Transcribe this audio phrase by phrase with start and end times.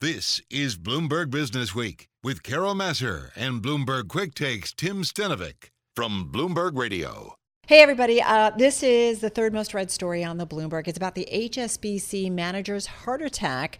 [0.00, 6.78] This is Bloomberg Businessweek with Carol Massar and Bloomberg Quick Takes Tim Stenovec from Bloomberg
[6.78, 7.37] Radio.
[7.68, 8.22] Hey, everybody.
[8.22, 10.88] Uh, this is the third most read story on the Bloomberg.
[10.88, 13.76] It's about the HSBC manager's heart attack,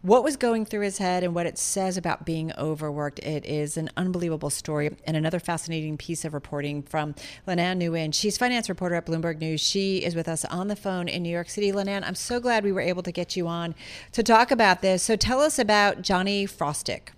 [0.00, 3.18] what was going through his head, and what it says about being overworked.
[3.18, 7.16] It is an unbelievable story and another fascinating piece of reporting from
[7.48, 8.14] Lananh Nguyen.
[8.14, 9.60] She's finance reporter at Bloomberg News.
[9.60, 11.72] She is with us on the phone in New York City.
[11.72, 13.74] Lananh, I'm so glad we were able to get you on
[14.12, 15.02] to talk about this.
[15.02, 17.08] So tell us about Jonny Frostick.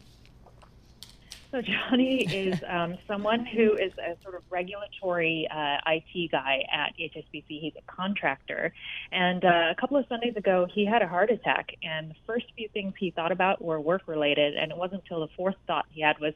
[1.54, 6.94] So Jonny is um, someone who is a sort of regulatory uh, IT guy at
[6.98, 7.44] HSBC.
[7.46, 8.74] He's a contractor,
[9.12, 11.76] and uh, a couple of Sundays ago, he had a heart attack.
[11.84, 15.20] And the first few things he thought about were work related, and it wasn't until
[15.20, 16.34] the fourth thought he had was,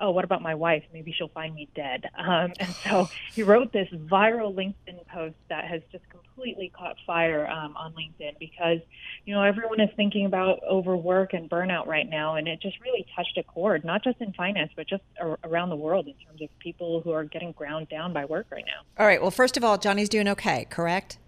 [0.00, 0.82] "Oh, what about my wife?
[0.92, 5.64] Maybe she'll find me dead." Um, and so he wrote this viral LinkedIn post that
[5.64, 8.78] has just completely caught fire um, on LinkedIn because
[9.24, 13.06] you know everyone is thinking about overwork and burnout right now, and it just really
[13.14, 16.42] touched a chord, not just in finance, but just ar- around the world in terms
[16.42, 18.82] of people who are getting ground down by work right now.
[18.98, 19.20] All right.
[19.20, 21.18] Well, first of all, Jonny's doing okay, correct?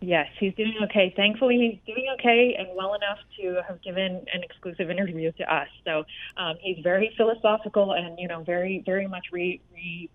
[0.00, 1.12] Yes, he's doing okay.
[1.16, 5.68] Thankfully, he's doing okay and well enough to have given an exclusive interview to us.
[5.84, 6.04] So
[6.36, 9.60] um, he's very philosophical and you know very very much re,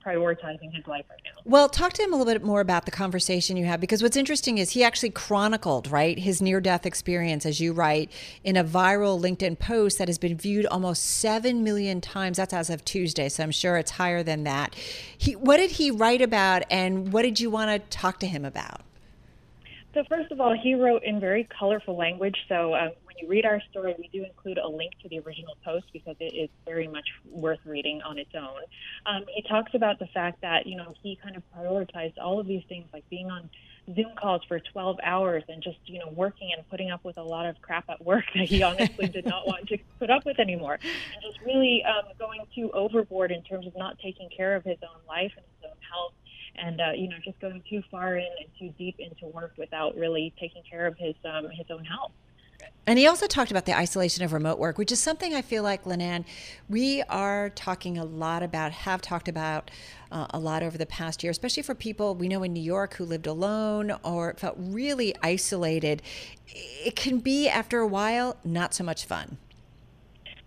[0.06, 1.42] prioritizing his life right now.
[1.46, 4.18] Well, talk to him a little bit more about the conversation you had because what's
[4.18, 8.12] interesting is he actually chronicled right his near death experience, as you write,
[8.44, 12.38] in a viral LinkedIn post that has been viewed almost seven million times.
[12.38, 14.76] That's as of Tuesday, so I'm sure it's higher than that.
[14.76, 18.46] He, what did he write about, and what did you want to talk to him
[18.46, 18.82] about?
[20.00, 22.38] So first of all, he wrote in very colorful language.
[22.48, 25.58] So um, when you read our story, we do include a link to the original
[25.66, 28.62] post because it is very much worth reading on its own.
[29.06, 32.48] Um, he talks about the fact that you know he kind of prioritized all of
[32.48, 33.50] these things like being on
[33.94, 37.24] Zoom calls for 12 hours and just you know working and putting up with a
[37.24, 40.40] lot of crap at work that he honestly did not want to put up with
[40.40, 44.64] anymore, and just really um, going too overboard in terms of not taking care of
[44.64, 46.14] his own life and his own health
[46.56, 49.96] and uh, you know just going too far in and too deep into work without
[49.96, 52.12] really taking care of his um, his own health.
[52.86, 55.62] And he also talked about the isolation of remote work, which is something I feel
[55.62, 56.26] like, Lananh,
[56.68, 59.70] we are talking a lot about, have talked about
[60.12, 62.96] uh, a lot over the past year, especially for people we know in New York
[62.96, 66.02] who lived alone or felt really isolated.
[66.48, 69.38] It can be, after a while, not so much fun.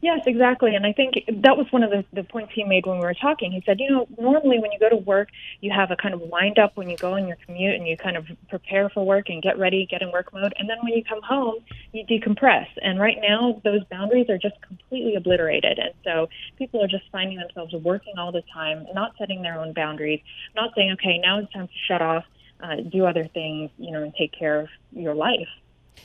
[0.02, 0.74] Yes, exactly.
[0.74, 3.14] And I think that was one of the, the points he made when we were
[3.14, 3.52] talking.
[3.52, 5.28] He said, you know, normally when you go to work,
[5.60, 7.96] you have a kind of wind up when you go on your commute and you
[7.96, 10.54] kind of prepare for work and get ready, get in work mode.
[10.58, 11.60] And then when you come home,
[11.92, 12.66] you decompress.
[12.82, 15.78] And right now, those boundaries are just completely obliterated.
[15.78, 19.72] And so people are just finding themselves working all the time, not setting their own
[19.72, 20.20] boundaries,
[20.56, 22.24] not saying, okay, now it's time to shut off,
[22.60, 25.48] uh, do other things, you know, and take care of your life.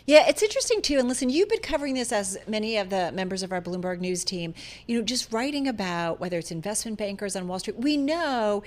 [0.05, 0.99] Yeah, it's interesting too.
[0.99, 4.23] And listen, you've been covering this as many of the members of our Bloomberg News
[4.23, 4.53] team,
[4.87, 7.77] you know, just writing about whether it's investment bankers on Wall Street.
[7.77, 8.63] We know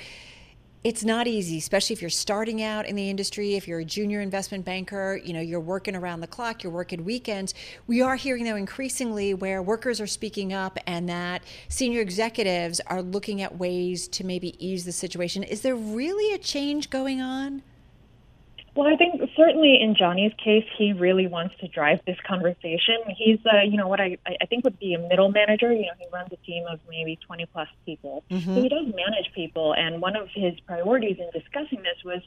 [0.83, 4.21] it's not easy, especially if you're starting out in the industry, if you're a junior
[4.21, 7.55] investment banker, you know, you're working around the clock, you're working weekends.
[7.87, 13.03] We are hearing though increasingly where workers are speaking up and that senior executives are
[13.03, 15.43] looking at ways to maybe ease the situation.
[15.43, 17.63] Is there really a change going on?
[18.75, 22.97] Well, I think certainly in Jonny's case, he really wants to drive this conversation.
[23.17, 25.73] He's, uh, you know, what I, I think would be a middle manager.
[25.73, 28.23] You know, he runs a team of maybe 20 plus people.
[28.31, 28.55] Mm-hmm.
[28.55, 29.75] So he does manage people.
[29.75, 32.21] And one of his priorities in discussing this was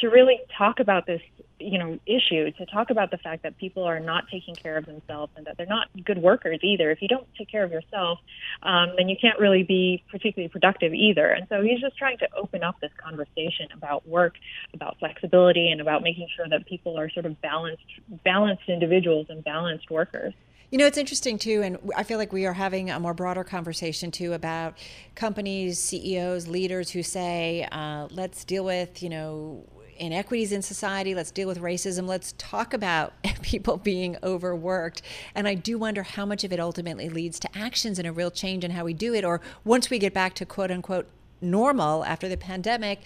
[0.00, 1.22] to really talk about this
[1.58, 4.86] you know issue to talk about the fact that people are not taking care of
[4.86, 6.90] themselves and that they're not good workers either.
[6.90, 8.18] If you don't take care of yourself
[8.62, 11.30] um, then you can't really be particularly productive either.
[11.30, 14.34] And so he's just trying to open up this conversation about work
[14.74, 17.82] about flexibility and about making sure that people are sort of balanced
[18.24, 20.34] balanced individuals and balanced workers.
[20.70, 23.42] You know, it's interesting too, and I feel like we are having a more broader
[23.42, 24.76] conversation too about
[25.14, 29.64] companies, CEOs, leaders who say, uh, let's deal with, you know,
[29.98, 31.14] inequities in society.
[31.14, 32.06] Let's deal with racism.
[32.06, 35.02] Let's talk about people being overworked.
[35.34, 38.30] And I do wonder how much of it ultimately leads to actions and a real
[38.30, 39.24] change in how we do it.
[39.24, 41.08] Or once we get back to quote unquote
[41.40, 43.04] normal after the pandemic,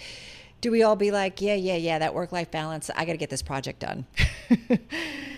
[0.62, 3.18] do we all be like, yeah, yeah, yeah, that work life balance, I got to
[3.18, 4.06] get this project done?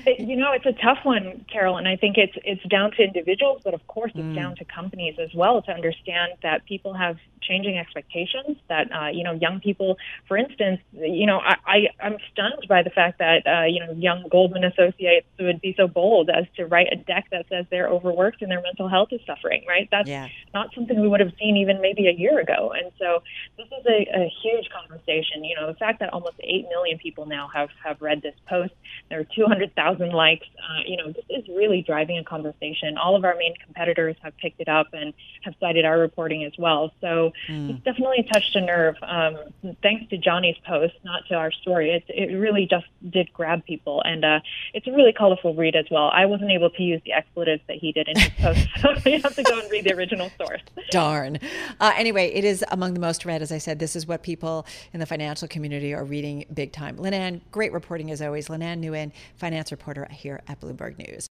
[0.06, 3.62] you know, it's a tough one, Carol, and I think it's it's down to individuals,
[3.64, 4.34] but of course, it's mm.
[4.34, 8.58] down to companies as well to understand that people have changing expectations.
[8.68, 9.96] That uh, you know, young people,
[10.28, 13.92] for instance, you know, I, I I'm stunned by the fact that uh, you know,
[13.92, 17.88] young Goldman associates would be so bold as to write a deck that says they're
[17.88, 19.64] overworked and their mental health is suffering.
[19.66, 19.88] Right?
[19.90, 20.28] That's yeah.
[20.52, 22.74] not something we would have seen even maybe a year ago.
[22.76, 23.22] And so,
[23.56, 25.13] this is a, a huge conversation.
[25.44, 28.72] You know, the fact that almost eight million people now have have read this post.
[29.08, 30.46] There are two hundred thousand thousand likes.
[30.58, 32.96] Uh, you know, this is really driving a conversation.
[32.96, 35.12] All of our main competitors have picked it up and
[35.42, 36.92] have cited our reporting as well.
[37.00, 37.70] So mm.
[37.70, 38.96] it's definitely touched a nerve.
[39.02, 39.36] Um,
[39.82, 41.90] thanks to Jonny's post, not to our story.
[41.90, 44.40] It it really just did grab people, and uh,
[44.72, 46.10] it's a really colorful read as well.
[46.12, 49.20] I wasn't able to use the expletives that he did in his post, so you
[49.20, 50.62] have to go and read the original source.
[50.90, 51.38] Darn.
[51.80, 53.42] Uh, anyway, it is among the most read.
[53.42, 56.96] As I said, this is what people in the financial community are reading big time.
[56.96, 58.48] Lananh, great reporting as always.
[58.48, 61.22] Lananh Nguyen, finance reporter here at Bloomberg News.